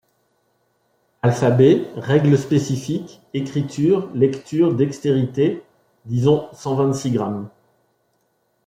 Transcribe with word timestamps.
Alphabet, 1.21 1.83
règles 1.95 2.35
spécifiques, 2.35 3.21
écriture, 3.35 4.09
lecture, 4.15 4.73
dextérité... 4.73 5.61
disons 6.05 6.49
cent 6.53 6.73
vingt-six 6.73 7.11
grammes. 7.11 7.49